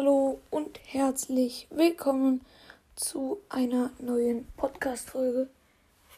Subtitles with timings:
[0.00, 2.42] Hallo und herzlich willkommen
[2.94, 5.50] zu einer neuen Podcast-Folge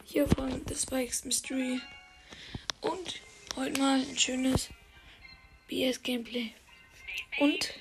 [0.04, 1.80] hier von The Spikes Mystery.
[2.82, 3.22] Und
[3.56, 4.68] heute mal ein schönes
[5.68, 6.52] BS-Gameplay.
[7.40, 7.72] Und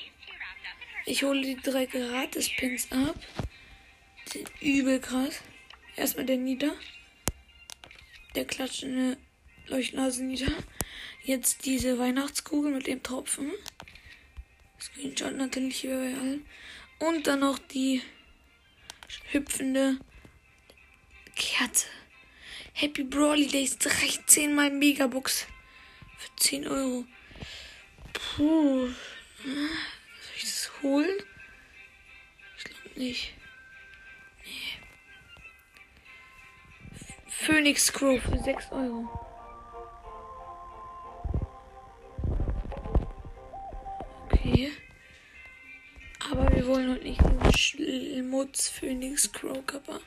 [1.06, 3.16] ich hole die drei Gratis-Pins ab.
[4.28, 5.42] Die sind übel krass.
[5.98, 6.76] Erstmal der Nieder.
[8.36, 9.18] Der klatscht eine
[9.68, 10.54] Leuchtnase nieder.
[11.26, 13.52] Jetzt diese Weihnachtskugel mit dem Tropfen.
[15.00, 16.40] Screenshot natürlich überall.
[17.00, 18.02] Und dann noch die
[19.32, 19.98] hüpfende
[21.36, 21.88] Kerze.
[22.74, 25.48] Happy Brawly Days 13 mal Megabox.
[26.18, 27.06] Für 10 Euro.
[28.14, 28.88] Puh.
[28.88, 31.24] Soll ich das holen?
[32.58, 33.34] Ich glaube nicht.
[34.44, 34.80] Nee.
[37.28, 39.29] Phoenix Crow für 6 Euro.
[46.70, 50.00] Wollen heute nicht den Schmutz Phoenix Crow Kappa.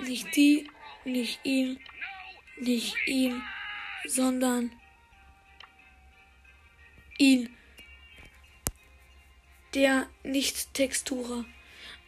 [0.00, 0.68] Nicht die,
[1.04, 1.78] nicht ihn,
[2.56, 3.40] nicht ihn,
[4.04, 4.72] sondern
[7.18, 7.56] ihn.
[9.74, 11.44] Der Nicht-Texturer.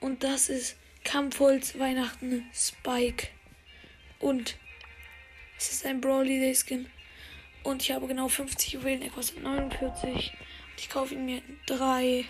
[0.00, 3.28] Und das ist Kampfholz Weihnachten Spike.
[4.18, 4.56] Und
[5.56, 6.90] es ist ein Brawly Day Skin.
[7.64, 9.03] Und ich habe genau 50 Juwelen.
[9.03, 10.12] Er kostet 49.
[10.12, 12.25] Und ich kaufe ihn mir 3,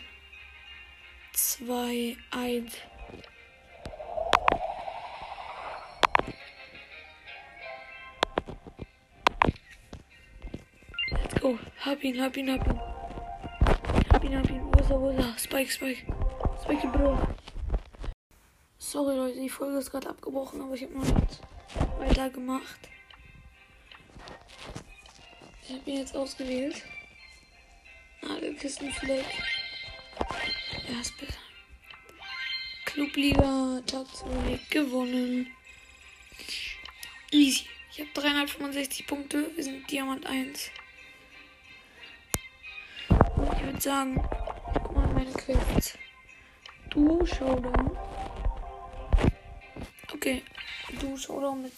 [1.32, 2.72] 2, 1.
[11.10, 11.58] Let's go.
[11.80, 12.80] Hab ihn, hab ihn, hab ihn.
[14.12, 14.64] Hab ihn, hab ihn.
[14.64, 15.38] Wo ist er, wo ist er?
[15.38, 16.02] Spike, Spike.
[16.62, 17.18] Spike, Bro.
[18.78, 21.40] Sorry, Leute, die Folge ist gerade abgebrochen, aber ich habe noch nicht
[21.98, 22.88] weitergemacht.
[25.68, 26.82] Ich habe ihn jetzt ausgewählt.
[28.22, 29.26] Nagelkistenfleck.
[30.88, 31.34] Ja, ist besser.
[32.86, 35.46] Clubliga, 2, gewonnen.
[37.32, 37.66] Easy.
[37.92, 39.54] Ich habe 365 Punkte.
[39.54, 40.70] Wir sind Diamant 1.
[43.10, 44.26] Und ich würde sagen,
[44.72, 45.98] guck mal meine Quests.
[46.88, 47.98] Du Showdown.
[50.14, 50.42] Okay.
[50.98, 51.74] Du Showdown mit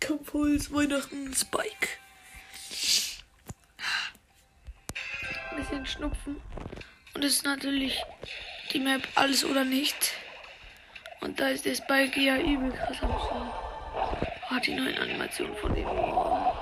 [0.00, 2.00] Kampfholz, Weihnachten, Spike.
[5.56, 6.40] Bisschen Schnupfen.
[7.14, 8.02] Und es ist natürlich
[8.72, 10.12] die Map alles oder nicht.
[11.20, 13.70] Und da ist der Spike ja übel krass am Start.
[14.50, 15.86] Oh, die neuen Animationen von dem.
[15.86, 16.52] Oh,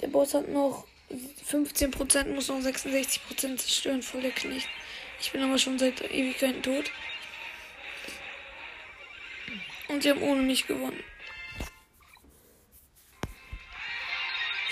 [0.00, 0.86] Der Boss hat noch
[1.50, 3.20] 15%, muss noch 66%
[3.56, 4.68] zerstören, voll der Knecht.
[5.20, 6.90] Ich bin aber schon seit Ewigkeiten tot.
[9.88, 11.02] Und sie haben ohne mich gewonnen.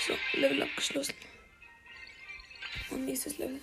[0.05, 1.15] So, Level abgeschlossen.
[2.91, 3.59] Und nächstes Level.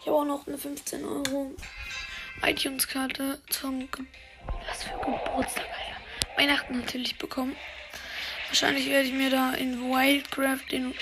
[0.00, 1.54] Ich habe auch noch eine 15 Euro
[2.42, 4.04] iTunes-Karte zum Ge
[4.66, 5.81] Was für Geburtstag, Alter.
[6.36, 7.56] Weihnachten natürlich bekommen.
[8.48, 10.94] Wahrscheinlich werde ich mir da in Wildcraft den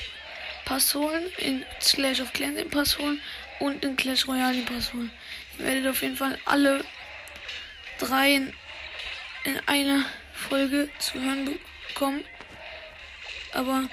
[0.65, 3.21] Pass holen, in Clash of Clans den Pass holen
[3.59, 5.11] und in Clash Royale den Pass holen.
[5.59, 6.85] Ihr werdet auf jeden Fall alle
[7.99, 8.53] drei in,
[9.45, 12.25] in einer Folge zu hören bekommen.
[13.53, 13.89] Aber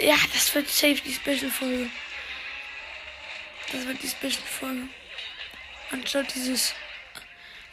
[0.00, 1.90] ja, das wird safe die Special Folge.
[3.72, 4.88] Das wird die Special Folge.
[5.90, 6.74] Anstatt dieses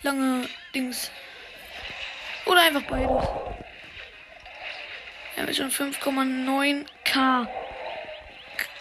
[0.01, 1.11] lange Dings.
[2.45, 3.27] Oder einfach beides.
[5.35, 7.47] Wir haben schon 5,9k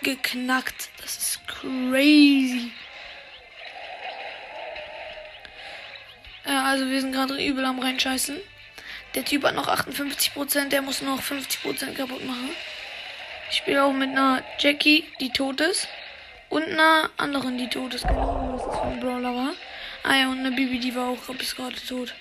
[0.03, 0.91] geknackt.
[1.01, 2.71] Das ist crazy.
[6.47, 8.39] Ja, also wir sind gerade übel am reinscheißen.
[9.15, 12.51] Der Typ hat noch 58%, der muss noch 50% kaputt machen.
[13.51, 15.89] Ich spiele auch mit einer Jackie, die tot ist.
[16.51, 18.05] Und einer anderen, die tot ist.
[18.05, 19.55] Keine Ahnung, was das für ein Brawler war.
[20.03, 22.15] Ah ja, und eine Bibi, die war auch bis gerade tot.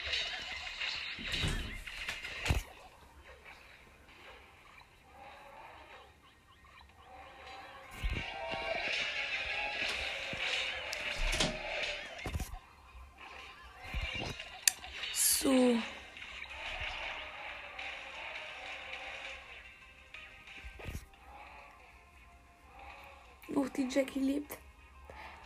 [23.93, 24.57] Jackie lebt.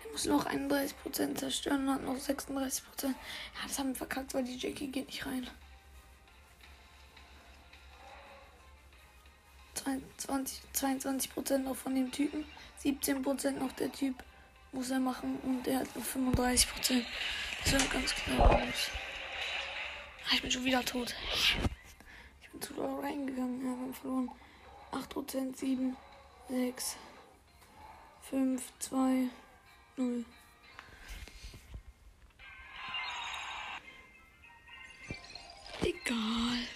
[0.03, 2.81] Der muss noch 31% zerstören und hat noch 36%.
[3.03, 3.13] Ja,
[3.63, 5.47] das haben wir verkackt, weil die Jackie geht nicht rein.
[10.17, 12.45] 20, 22% noch von dem Typen.
[12.83, 14.15] 17% noch der Typ
[14.71, 17.03] muss er machen und er hat noch 35%.
[17.63, 18.91] Das wird ganz knapp aus.
[20.25, 21.15] Ah, ich bin schon wieder tot.
[22.41, 23.61] Ich bin zu doll reingegangen.
[23.61, 24.31] Ja, wir haben verloren.
[24.91, 25.97] 8%, 7,
[26.49, 26.97] 6,
[28.29, 29.29] 5, 2,
[29.95, 30.25] 0.
[35.81, 36.67] Egal.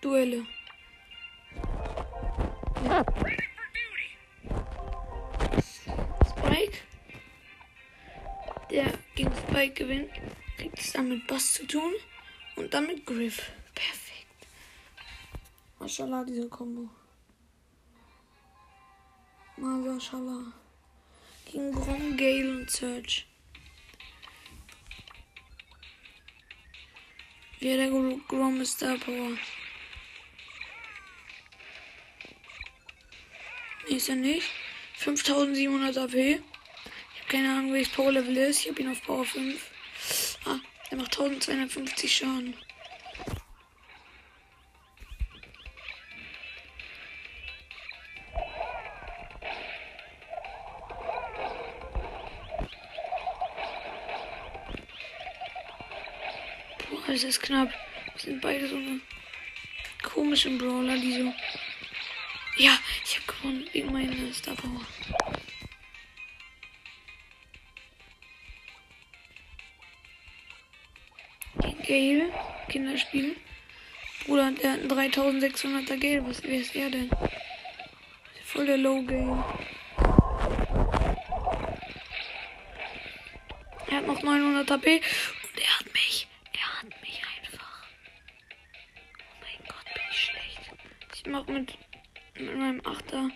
[0.00, 0.46] Duelle.
[2.76, 4.08] Duty.
[6.24, 6.78] Spike.
[8.70, 10.10] Der gegen Spike gewinnt,
[10.56, 11.92] kriegt es dann mit Boss zu tun
[12.56, 13.50] und dann mit Griff.
[13.74, 14.07] Perfekt.
[15.78, 16.88] Mashallah, diese Kombo.
[19.56, 20.52] Mashallah.
[21.46, 23.22] Gegen Grom, Gale und Surge.
[27.60, 29.30] Wer der Gro- Grom ist Star Power.
[33.88, 34.46] Nee, ist er nicht.
[34.96, 36.14] 5700 AP.
[36.14, 38.60] Ich habe keine Ahnung, welches Power Level ist.
[38.60, 39.70] Ich habe ihn auf Power 5.
[40.44, 40.58] Ah,
[40.90, 42.54] er macht 1250 Schaden.
[57.28, 57.72] Ist knapp.
[58.14, 59.00] Das sind beide so eine
[60.02, 61.34] komischen Brawler, die so.
[62.56, 64.80] Ja, ich habe gewonnen wegen meiner Star Power.
[71.60, 72.32] Gegen Gale,
[72.68, 73.36] Kinderspiel.
[74.26, 76.26] Bruder, der hat einen 3600er Gale.
[76.26, 77.10] Was, wer ist er denn?
[78.44, 79.44] Voll der Low Gale.
[83.90, 85.00] Er hat noch 900 HP
[91.48, 91.78] Mach mit,
[92.38, 93.30] mit meinem 8er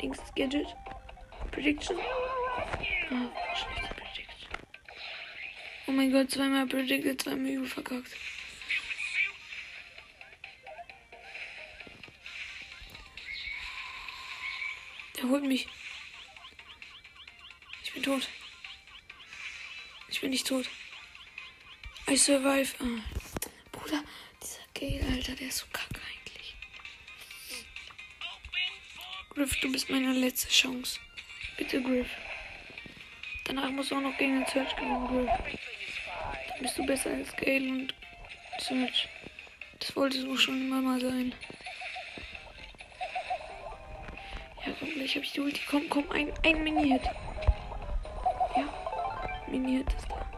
[0.00, 0.66] Dings Gadget.
[1.50, 1.98] Prediction.
[3.10, 4.48] Ah, schlechte Prediction.
[5.86, 8.10] Oh mein Gott, zweimal predicted, zweimal übel verkackt.
[15.16, 15.68] Der holt mich.
[17.84, 18.28] Ich bin tot.
[20.08, 20.66] Ich bin nicht tot.
[22.08, 22.74] I survive.
[22.80, 23.02] Ah.
[23.72, 24.02] Bruder,
[24.42, 25.77] dieser Gale, Alter, der ist so kacke
[29.38, 30.98] Griff, du bist meine letzte Chance.
[31.56, 32.08] Bitte, Griff.
[33.44, 35.30] Danach musst du auch noch gegen den Search gewinnen, Griff.
[36.48, 37.94] Dann bist du besser als Gale und
[38.58, 39.08] Search.
[39.78, 41.32] Das wolltest du schon immer mal sein.
[44.66, 45.60] Ja, komm, gleich hab ich die Ulti.
[45.70, 47.04] Komm, komm, ein, ein Mini-Hit.
[48.56, 50.28] Ja, Mini-Hit ist da.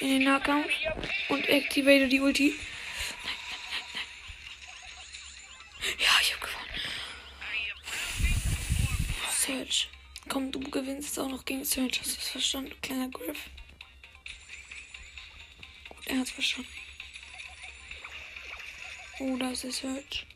[0.00, 0.72] In den Nahkampf
[1.28, 2.54] und activate die Ulti.
[9.44, 9.90] Search.
[10.30, 12.00] Komm, du gewinnst auch noch gegen Search.
[12.00, 13.50] Hast du es verstanden, du kleiner Griff?
[15.90, 16.70] Gut, er hat's verstanden.
[19.20, 20.26] Oh, da ist der Search.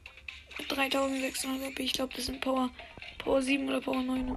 [0.68, 1.80] 3600 AP.
[1.80, 2.68] Ich glaube, das sind Power,
[3.16, 4.36] Power 7 oder Power 9.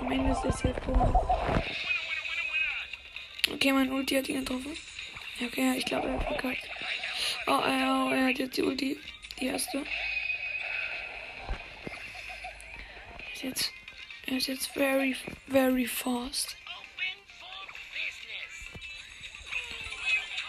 [0.00, 1.64] Am Ende ist der Safe Power.
[3.50, 4.76] Okay, mein Ulti hat ihn getroffen.
[5.40, 6.68] Ja, okay, ja, ich glaube, er hat verkackt.
[7.46, 8.98] Oh, äh, oh, er hat jetzt die Ulti.
[9.40, 9.82] Die erste.
[13.44, 13.72] jetzt.
[14.26, 15.14] Er ist jetzt very,
[15.46, 16.56] very fast.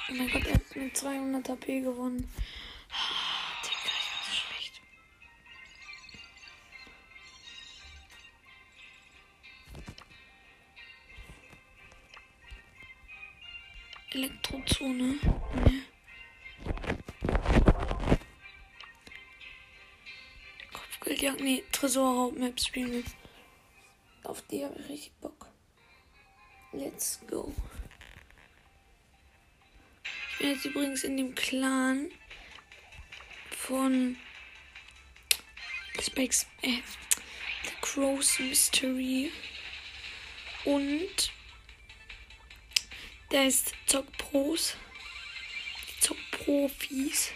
[0.10, 2.30] Oh mein Gott, er hat mit 200 HP gewonnen.
[2.90, 4.82] Ah, Digga, ich war so schlecht.
[14.12, 15.16] Elektrozone.
[15.66, 15.85] Nee.
[21.26, 23.04] Kopfgeldjagd, nee, Tresorraub-Map spielen wir.
[24.24, 25.48] Auf die habe ich richtig Bock.
[26.72, 27.52] Let's go.
[30.04, 32.12] Ich bin jetzt übrigens in dem Clan
[33.50, 34.18] von
[36.00, 36.82] Specs, äh,
[37.64, 39.32] The Crow's Mystery.
[40.66, 41.32] Und
[43.32, 44.76] der ist Zock Pros.
[45.88, 47.32] Die Zock Profis.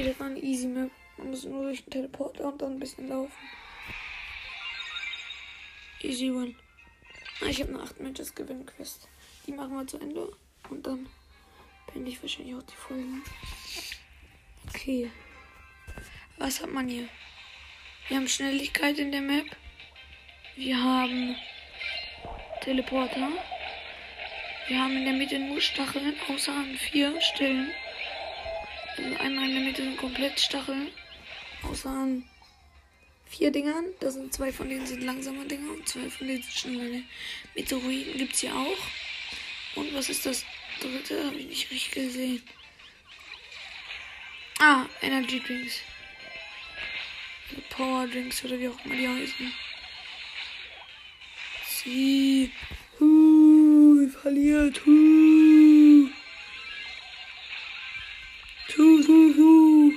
[0.00, 0.90] Okay, das war eine easy Map.
[1.18, 3.30] Man muss nur durch den Teleporter und dann ein bisschen laufen.
[6.00, 6.54] Easy one.
[7.42, 9.08] Ah, Ich habe eine 8 Matches Gewinn Quest.
[9.46, 10.32] Die machen wir zu Ende.
[10.70, 11.06] Und dann
[11.92, 13.04] beende ich wahrscheinlich auch die Folge.
[14.70, 15.10] Okay.
[16.38, 17.06] Was hat man hier?
[18.08, 19.54] Wir haben Schnelligkeit in der Map.
[20.56, 21.36] Wir haben
[22.62, 23.28] Teleporter.
[24.66, 27.70] Wir haben in der Mitte nur Stacheln, außer an vier Stellen.
[28.96, 30.88] Einmal in der Mitte sind komplett Stacheln.
[31.62, 32.24] Außer an
[33.26, 33.84] vier Dingern.
[34.00, 37.02] Das sind zwei von denen sind langsame Dinger und zwei von denen sind schnelle.
[37.54, 39.76] Meteoriten gibt es hier auch.
[39.76, 40.44] Und was ist das
[40.80, 41.24] dritte?
[41.26, 42.42] Habe ich nicht richtig gesehen.
[44.58, 45.80] Ah, Energy Drinks.
[47.70, 49.52] Power Drinks oder wie auch immer die heißen.
[51.66, 52.50] Sie.
[52.98, 54.80] Huh, verliert.
[54.84, 55.39] Huh.
[59.10, 59.92] Tu, tu, tu.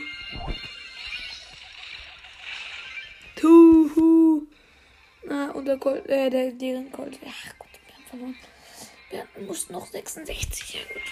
[3.36, 4.48] Tu, tu.
[5.28, 7.20] Na, unser Gold, äh, der, deren Gold.
[7.24, 8.36] Ach gut, wir haben verloren.
[9.12, 11.04] Wir mussten noch 66, ja gut.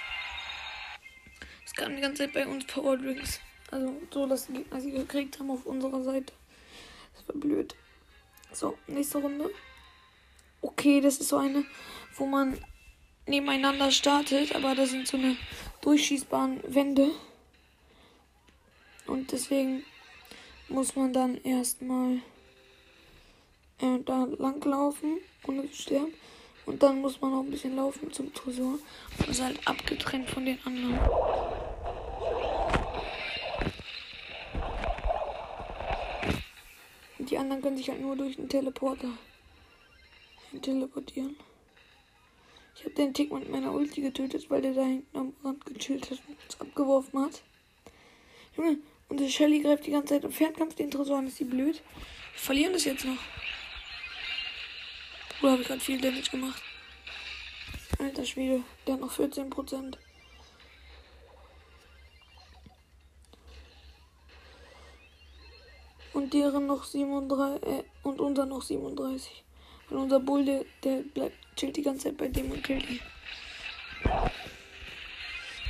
[1.63, 3.39] Es kam die ganze Zeit bei uns Power Drinks.
[3.69, 6.33] Also so, dass die Gegner sie gekriegt haben auf unserer Seite.
[7.13, 7.75] Das war blöd.
[8.51, 9.51] So, nächste Runde.
[10.61, 11.65] Okay, das ist so eine,
[12.15, 12.57] wo man
[13.27, 15.37] nebeneinander startet, aber da sind so eine
[15.81, 17.11] durchschießbaren Wände.
[19.11, 19.83] Und deswegen
[20.69, 22.21] muss man dann erstmal
[23.79, 26.13] äh, da lang laufen, ohne zu sterben.
[26.65, 28.79] Und dann muss man auch ein bisschen laufen zum Tresor.
[29.19, 30.97] Und ist halt abgetrennt von den anderen.
[37.19, 39.09] Und die anderen können sich halt nur durch den Teleporter
[40.61, 41.35] teleportieren.
[42.77, 46.09] Ich habe den Tick mit meiner Ulti getötet, weil der da hinten am Rand gechillt
[46.09, 47.41] hat und uns abgeworfen hat.
[48.55, 48.77] Junge,
[49.11, 51.27] und der Shelly greift die ganze Zeit im Fernkampf den Tresor an.
[51.27, 51.75] Ist die blöd?
[51.75, 53.17] Wir verlieren das jetzt noch.
[55.41, 56.63] Oder habe ich gerade viel Damage gemacht?
[57.99, 59.97] Alter Schwede, der hat noch 14%.
[66.13, 69.43] Und deren noch 37, äh, und unser noch 37.
[69.89, 73.01] Und unser Bull, der, der bleibt, chillt die ganze Zeit bei dem und killt ihn.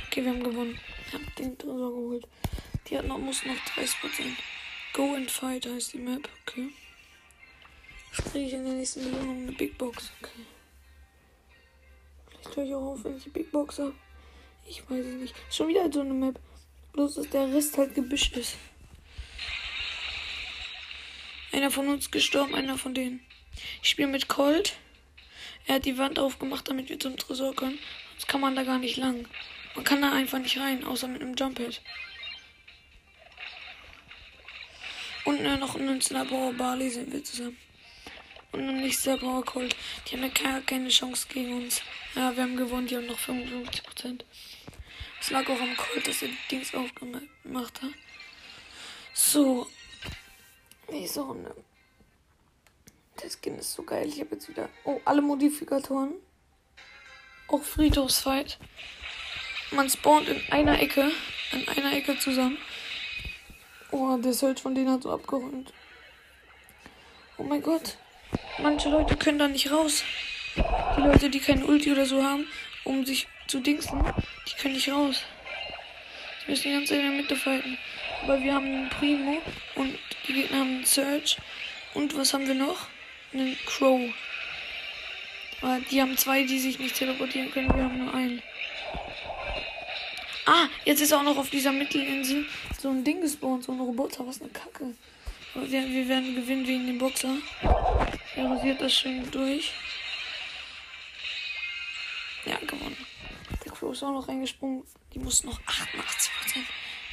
[0.06, 0.78] Okay, wir haben gewonnen.
[1.08, 2.28] Ich hab den Tresor geholt.
[2.88, 3.96] Die hat noch, muss noch 30%.
[4.92, 6.28] Go and fight heißt die Map.
[6.42, 6.68] Okay.
[8.12, 9.42] Kriege ich in der nächsten Belohnung?
[9.42, 10.10] Eine Big Box.
[10.20, 10.44] Okay.
[12.28, 13.94] Vielleicht höre ich auch auf, wenn ich die Big Box habe.
[14.66, 15.34] Ich weiß es nicht.
[15.50, 16.38] Schon wieder so eine Map.
[16.92, 18.56] Bloß, dass der Rest halt gebüscht ist.
[21.52, 23.24] Einer von uns gestorben, einer von denen.
[23.82, 24.74] Ich spiele mit Colt.
[25.66, 27.78] Er hat die Wand aufgemacht, damit wir zum Tresor können.
[28.12, 29.26] Sonst kann man da gar nicht lang.
[29.74, 31.80] Man kann da einfach nicht rein, außer mit einem Jump-Hit.
[35.24, 37.56] Und noch ein Snapper Barley sind wir zusammen.
[38.52, 39.74] Und ein nächster Power Colt.
[40.06, 41.80] Die haben ja keine, keine Chance gegen uns.
[42.14, 44.24] Ja, wir haben gewonnen, die haben noch 55%.
[45.20, 47.92] Es lag auch am Colt, dass er die Dings aufgemacht hat.
[49.14, 49.68] So.
[50.90, 51.54] Nächste Runde.
[53.22, 54.08] Der Skin ist so geil.
[54.08, 54.68] Ich habe jetzt wieder.
[54.84, 56.14] Oh, alle Modifikatoren.
[57.48, 58.58] Auch Friedhofsfight.
[59.70, 61.10] Man spawnt in einer Ecke.
[61.52, 62.58] In einer Ecke zusammen.
[63.92, 65.72] Oh, der Search von denen hat so abgeräumt.
[67.36, 67.98] Oh mein Gott.
[68.58, 70.02] Manche Leute können da nicht raus.
[70.56, 72.46] Die Leute, die kein Ulti oder so haben,
[72.84, 74.02] um sich zu dingsen,
[74.48, 75.22] die können nicht raus.
[76.44, 77.78] Die müssen die ganze Zeit in der Mitte fighten.
[78.22, 79.38] Aber wir haben einen Primo
[79.74, 81.36] und die Gegner haben einen Search.
[81.92, 82.88] Und was haben wir noch?
[83.34, 84.10] Einen Crow.
[85.60, 87.74] Aber die haben zwei, die sich nicht teleportieren können.
[87.74, 88.42] Wir haben nur einen.
[90.44, 92.46] Ah, jetzt ist auch noch auf dieser Mittelinsel
[92.78, 94.26] so ein Ding gespawnt, so ein Roboter.
[94.26, 94.94] Was eine Kacke.
[95.54, 97.36] Aber wir, wir werden gewinnen wegen dem Boxer.
[98.34, 99.72] Er rasiert das schön durch.
[102.44, 102.96] Ja, gewonnen.
[103.64, 104.82] Der Crow ist auch noch reingesprungen.
[105.14, 105.64] Die muss noch 88%.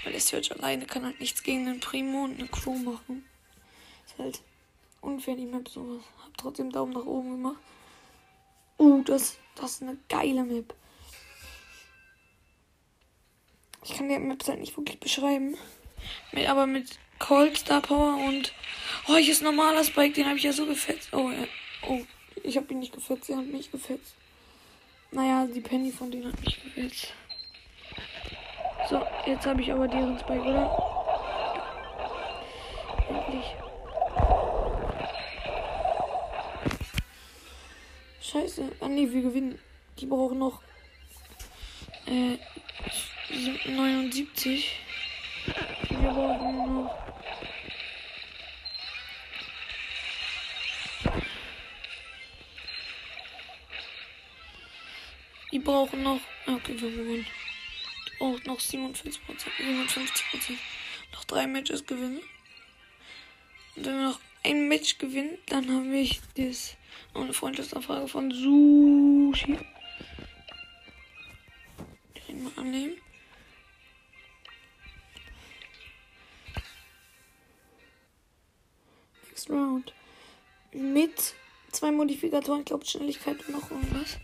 [0.03, 3.25] Weil der Search alleine kann halt nichts gegen einen Primo und eine Crew machen.
[4.07, 4.41] Ist halt
[5.01, 6.01] unfair, die Map sowas.
[6.23, 7.61] Hab trotzdem Daumen nach oben gemacht.
[8.79, 10.73] Uh, das, das ist eine geile Map.
[13.83, 15.55] Ich kann die Maps halt nicht wirklich beschreiben.
[16.31, 18.53] Mit, aber mit Cold Star Power und.
[19.07, 21.13] Oh, hier ist normaler Spike, den habe ich ja so gefetzt.
[21.13, 21.45] Oh, ja.
[21.87, 21.99] Oh,
[22.43, 24.15] ich habe ihn nicht gefetzt, sie hat mich gefetzt.
[25.11, 27.13] Naja, die Penny von denen hat mich gefetzt.
[28.89, 30.99] So, jetzt habe ich aber deren Spike, oder?
[33.09, 33.45] Endlich.
[38.21, 38.71] Scheiße.
[38.79, 39.59] Ah nee, wir gewinnen.
[39.99, 40.61] Die brauchen noch
[42.05, 42.37] äh,
[43.29, 44.75] 79.
[45.89, 46.97] Wir brauchen noch.
[55.51, 56.19] Die brauchen noch.
[56.47, 57.25] ah, Okay, wir gewonnen.
[58.17, 59.19] Brauchen noch 47
[59.57, 60.57] 57
[61.13, 62.21] Noch drei Matches gewinnen.
[63.75, 66.75] Und wenn wir noch ein Match gewinnen, dann haben wir das.
[67.13, 69.57] Noch eine Freundschaftsanfrage von Sushi.
[72.15, 72.95] Direkt mal annehmen.
[79.39, 79.93] Next Round.
[80.73, 81.33] Mit
[81.71, 84.17] zwei Modifikatoren, ich glaube Schnelligkeit und noch irgendwas.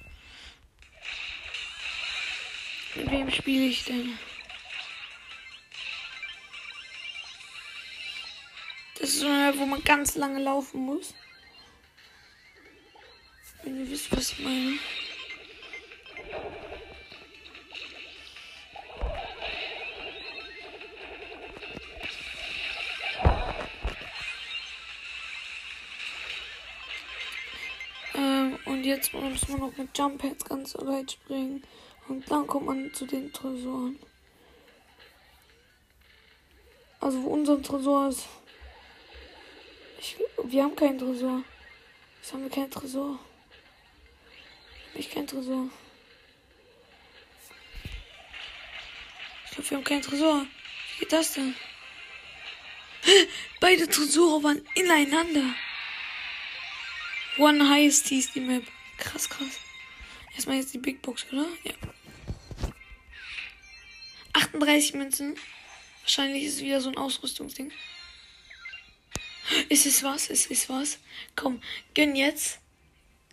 [2.95, 4.17] Mit wem spiele ich denn?
[8.99, 11.13] Das ist so eine, wo man ganz lange laufen muss.
[13.63, 14.77] Wenn ihr wisst, was ich meine.
[28.85, 31.63] Jetzt muss man noch mit Jump Pads ganz weit springen.
[32.07, 33.99] Und dann kommt man zu den Tresoren.
[36.99, 38.25] Also wo unser Tresor ist.
[39.99, 41.43] Ich, wir haben keinen Tresor.
[42.21, 43.19] Jetzt haben wir keinen Tresor.
[44.93, 45.69] Ich kein Tresor.
[49.45, 50.45] Ich glaube, wir haben keinen Tresor.
[50.93, 51.55] Wie geht das denn?
[53.59, 55.53] Beide Tresore waren ineinander.
[57.37, 58.63] One Highest hieß die Map.
[58.97, 59.59] Krass, krass.
[60.33, 61.47] Erstmal jetzt die Big Box, oder?
[61.63, 61.73] Ja.
[64.33, 65.35] 38 Münzen.
[66.01, 67.71] Wahrscheinlich ist es wieder so ein Ausrüstungsding.
[69.69, 70.29] Ist es was?
[70.29, 70.99] Ist es was?
[71.35, 71.61] Komm,
[71.93, 72.59] gönn jetzt.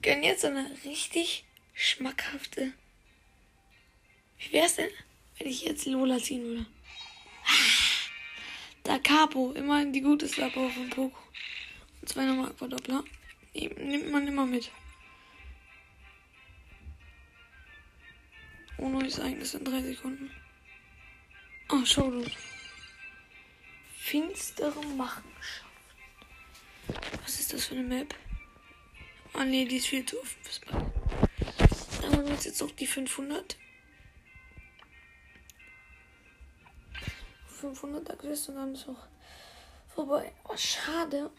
[0.02, 1.44] Gönn jetzt eine richtig
[1.74, 2.72] schmackhafte.
[4.38, 4.90] Wie wär's denn,
[5.38, 6.66] wenn ich jetzt Lola ziehen würde?
[8.84, 11.18] Da Capo, immer die gute Power von Poco.
[12.00, 13.04] Und zwei nochmal Aquadoppler.
[13.54, 14.70] Nimmt man immer mit.
[18.82, 20.28] Oh, neues Ereignis in drei Sekunden.
[21.70, 22.28] Oh, Showdown.
[23.96, 25.70] Finstere Machenschaften.
[27.22, 28.12] Was ist das für eine Map?
[29.34, 30.92] Ah, nee, die ist viel zu offen fürs Ball.
[32.00, 33.56] Dann holen wir uns jetzt auch die 500.
[37.60, 39.06] 500er Quest und dann ist auch
[39.94, 40.32] vorbei.
[40.42, 41.30] Oh, schade,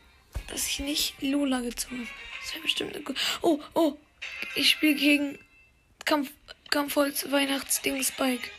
[0.47, 2.09] dass ich nicht Lola gezogen habe.
[2.41, 3.19] Das wäre bestimmt eine gute.
[3.41, 3.97] Oh, oh,
[4.55, 5.39] ich spiele gegen
[6.05, 6.31] Kampf,
[6.73, 8.49] Kampfholz Weihnachtsding Spike.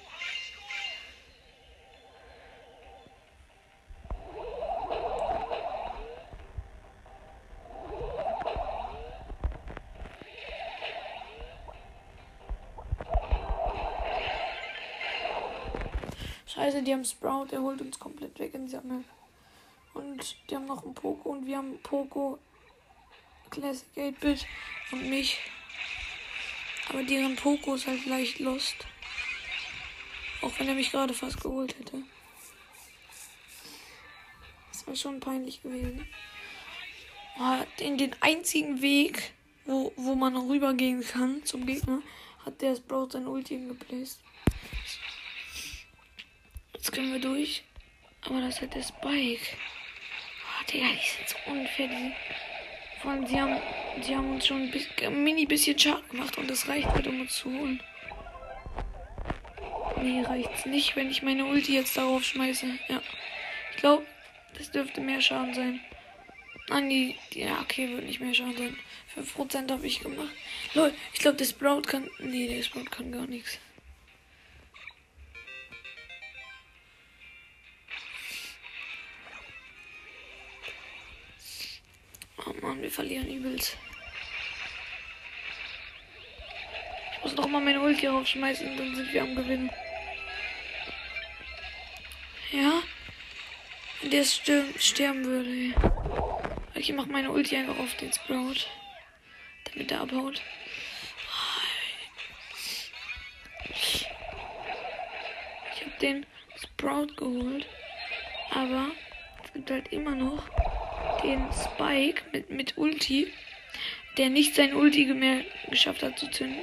[16.46, 19.04] Scheiße, die haben Sprout, der holt uns komplett weg in Map.
[19.92, 22.38] Und die haben noch einen Poco und wir haben Poco,
[23.50, 24.46] Classic 8-Bit
[24.92, 25.40] und mich.
[26.88, 28.76] Aber deren Poco ist halt leicht lost.
[30.42, 32.02] Auch wenn er mich gerade fast geholt hätte.
[34.70, 36.06] Das wäre schon peinlich gewesen.
[37.38, 39.32] Oh, in den einzigen Weg,
[39.64, 42.02] wo, wo man rübergehen kann zum Gegner,
[42.44, 44.20] hat der Sprout sein Ulti geplaced.
[46.74, 47.64] Jetzt können wir durch.
[48.26, 49.56] Aber das hat der Spike.
[50.44, 51.88] Oh, Digga, die sind so unfair.
[51.88, 52.12] Die,
[53.00, 53.60] vor allem, sie haben,
[54.02, 57.06] sie haben uns schon ein, bisschen, ein mini bisschen Schaden gemacht und das reicht halt,
[57.06, 57.80] um uns zu holen.
[60.02, 62.66] Nee, reicht's nicht, wenn ich meine Ulti jetzt darauf schmeiße.
[62.88, 63.00] Ja.
[63.70, 64.04] Ich glaube,
[64.58, 65.80] das dürfte mehr Schaden sein.
[66.70, 68.76] Ah, nee, ja, okay, wird nicht mehr Schaden sein.
[69.16, 70.34] 5% habe ich gemacht.
[70.74, 72.08] Leute, ich glaube, der Sprout kann.
[72.18, 73.58] Nee, der Sprout kann gar nichts.
[82.74, 83.76] Mann, wir verlieren übelst.
[87.12, 89.70] Ich muss noch mal meine Ulti aufschmeißen, dann sind wir am Gewinnen.
[92.50, 92.82] Ja.
[94.00, 95.74] Wenn der stir sterben würde.
[96.74, 98.66] Ich mach meine Ulti einfach auf den Sprout.
[99.64, 100.42] Damit er abhaut.
[103.70, 104.06] Ich
[105.80, 107.66] habe den Sprout geholt.
[108.50, 108.88] Aber
[109.44, 110.48] es gibt halt immer noch
[111.24, 113.32] den Spike mit, mit Ulti,
[114.16, 116.62] der nicht sein Ulti mehr geschafft hat zu zünden.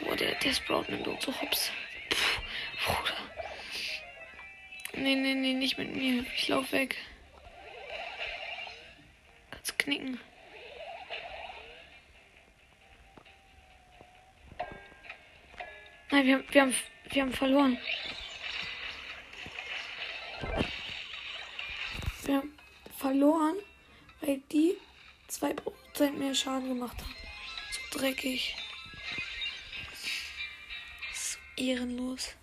[0.00, 1.70] Boah, der, der Sprout nimmt uns so hops.
[2.08, 3.16] Puh, Bruder.
[4.94, 6.24] Nee, nee, nee, nicht mit mir.
[6.36, 6.96] Ich lauf weg.
[9.50, 10.20] Kannst knicken.
[16.10, 16.74] Nein, wir, wir, haben,
[17.10, 17.78] wir haben verloren.
[23.02, 23.56] Verloren,
[24.20, 24.76] weil die
[25.28, 27.14] 2% mehr Schaden gemacht haben.
[27.72, 28.54] So dreckig.
[31.12, 32.36] So ehrenlos.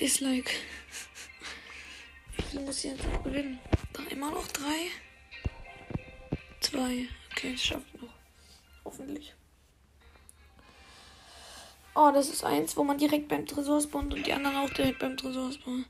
[0.00, 0.50] Dislike.
[2.38, 3.60] Ich muss jetzt noch gewinnen.
[3.92, 4.90] Da immer noch drei.
[6.58, 7.06] Zwei.
[7.30, 8.14] Okay, das schafft noch.
[8.84, 9.32] Hoffentlich.
[11.94, 14.98] Oh, das ist eins, wo man direkt beim Tresor spawnt und die anderen auch direkt
[14.98, 15.86] beim Tresor spawnen.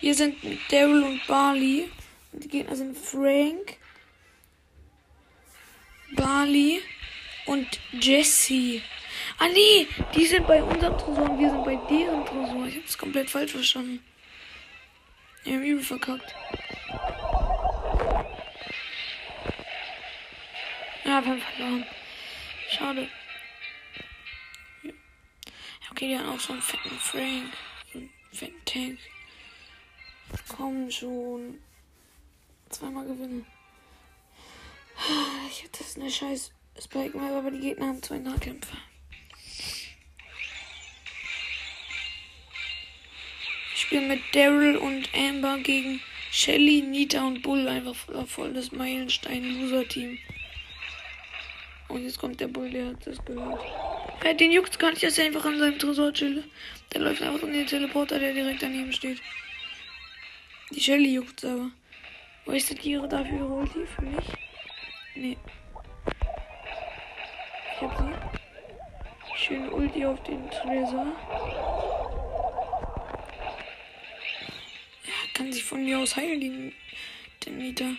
[0.00, 0.36] Hier sind
[0.70, 1.90] Daryl und Barley.
[2.32, 3.76] Und die Gegner sind Frank,
[6.12, 6.80] Barley
[7.46, 8.82] und Jesse.
[9.38, 12.66] Ah nee, die sind bei unserem Tresor und wir sind bei deren Tresor.
[12.66, 14.04] Ich hab's komplett falsch verstanden.
[15.42, 16.34] Wir haben übel verkackt.
[21.04, 21.86] Ja, wir haben verloren.
[22.70, 23.08] Schade.
[24.84, 24.92] Ja,
[25.90, 27.52] Okay, die haben auch so einen fetten Frank.
[27.92, 28.98] So einen fetten Tank.
[30.48, 31.58] Komm schon.
[32.68, 33.46] Zweimal gewinnen.
[35.50, 38.76] Ich hatte das eine scheiß Spike Map, aber die Gegner haben zwei Nahkämpfer.
[43.74, 47.66] Ich spiele mit Daryl und Amber gegen Shelly, Nita und Bull.
[47.66, 50.18] Einfach voll, voll das Meilenstein-Loser-Team.
[51.88, 53.60] Und jetzt kommt der Bull, der hat das gehört.
[54.24, 56.44] Ja, den juckt's gar nicht, dass er einfach an seinem Tresor chillt.
[56.92, 59.20] Der läuft einfach um den Teleporter, der direkt daneben steht.
[60.70, 61.70] Die Shelly juckt's aber.
[62.46, 64.26] Wastet ihre dafür ihre Ulti für mich?
[65.16, 65.36] Nee.
[67.74, 68.40] Ich hab sie.
[69.36, 71.06] Schön Ulti auf den Tresor.
[75.04, 76.72] Ja, kann sich von mir aus heilen, die,
[77.44, 77.90] den Nita.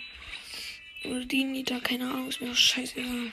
[1.03, 3.31] Oder die Nita, keine Ahnung, ist mir doch scheißegal.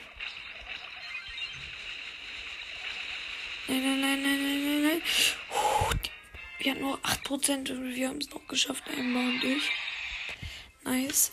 [6.58, 9.70] Wir hatten nur 8% und wir haben es noch geschafft, einbauen durch.
[10.84, 11.30] Nice.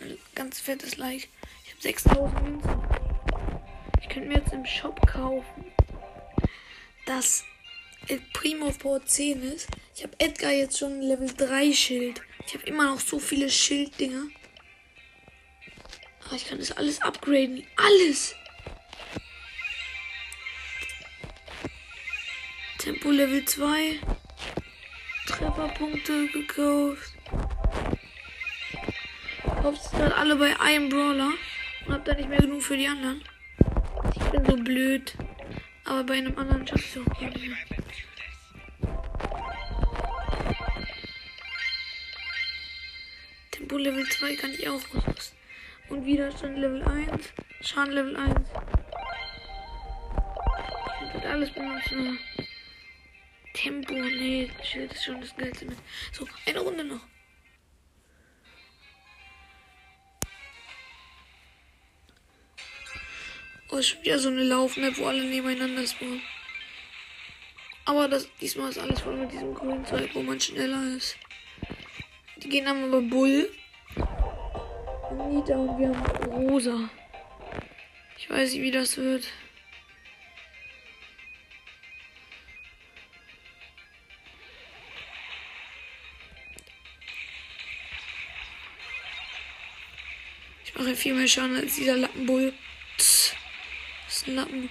[0.00, 1.28] Ein Ganz fettes Like.
[1.64, 2.82] Ich habe 6000 Münzen.
[4.00, 5.64] Ich könnte mir jetzt im Shop kaufen,
[7.04, 7.44] das
[8.06, 9.68] El Primo Power 10 ist.
[9.94, 12.22] Ich habe Edgar jetzt schon ein Level 3 Schild.
[12.46, 14.28] Ich habe immer noch so viele Schilddinger.
[16.24, 17.66] Aber ich kann das alles upgraden.
[17.76, 18.34] Alles!
[22.78, 23.98] Tempo Level 2.
[25.58, 27.14] Trefferpunkte gekauft.
[29.60, 31.32] Kauft dann alle bei einem Brawler
[31.84, 33.20] und hab dann nicht mehr genug für die anderen.
[34.14, 35.14] Ich bin so blöd.
[35.84, 37.56] Aber bei einem anderen schaff ich auch gar nicht mehr.
[43.50, 45.38] Tempo Level 2 kann ich auch ausrüsten.
[45.88, 47.32] Und Widerstand Level 1.
[47.62, 48.48] Schaden Level 1.
[51.02, 52.18] Ich wird alles benutzen.
[53.58, 55.76] Tempo, nee, Schild ist schon das Geilste mit.
[56.12, 57.00] So, eine Runde noch.
[63.70, 66.22] Oh, ist wieder so eine Laufmap, wo alle nebeneinander spawnen.
[67.84, 71.16] Aber das, diesmal ist alles voll mit diesem grünen Zeug, wo man schneller ist.
[72.36, 73.50] Die gehen haben aber Bull.
[75.10, 76.88] Und Nita und wir haben Rosa.
[78.16, 79.26] Ich weiß nicht, wie das wird.
[90.78, 92.52] Mache viel mehr Schaden als dieser Lappenbull.
[92.96, 93.34] Das
[94.08, 94.70] ist ein Lappen.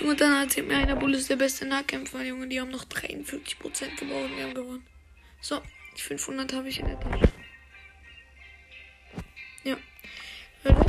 [0.00, 2.46] Und dann erzählt mir einer, Bull ist der beste Nahkämpfer, Junge.
[2.48, 4.86] Die haben noch 43% gebaut und wir haben gewonnen.
[5.40, 5.62] So,
[5.96, 7.28] die 500 habe ich in der Tasche.
[9.64, 9.76] Ja.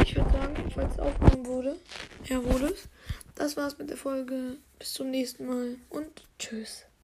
[0.03, 1.79] Ich würde sagen, falls es aufgenommen wurde,
[2.25, 2.89] ja, wurde es.
[3.35, 4.57] Das war's mit der Folge.
[4.79, 6.85] Bis zum nächsten Mal und tschüss.